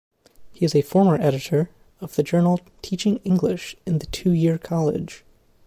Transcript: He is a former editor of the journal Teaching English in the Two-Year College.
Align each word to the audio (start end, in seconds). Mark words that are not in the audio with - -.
He 0.51 0.65
is 0.65 0.73
a 0.73 0.81
former 0.81 1.13
editor 1.21 1.69
of 1.99 2.15
the 2.15 2.23
journal 2.23 2.59
Teaching 2.81 3.17
English 3.17 3.75
in 3.85 3.99
the 3.99 4.07
Two-Year 4.07 4.57
College. 4.57 5.23